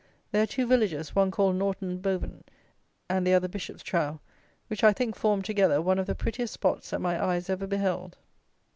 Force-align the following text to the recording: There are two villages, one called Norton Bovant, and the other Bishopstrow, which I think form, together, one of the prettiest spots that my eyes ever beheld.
There 0.31 0.41
are 0.41 0.47
two 0.47 0.65
villages, 0.65 1.15
one 1.15 1.29
called 1.29 1.57
Norton 1.57 1.99
Bovant, 1.99 2.49
and 3.07 3.27
the 3.27 3.35
other 3.35 3.47
Bishopstrow, 3.47 4.19
which 4.65 4.83
I 4.83 4.93
think 4.93 5.15
form, 5.15 5.43
together, 5.43 5.79
one 5.79 5.99
of 5.99 6.07
the 6.07 6.15
prettiest 6.15 6.53
spots 6.55 6.89
that 6.89 6.97
my 7.01 7.23
eyes 7.23 7.51
ever 7.51 7.67
beheld. 7.67 8.17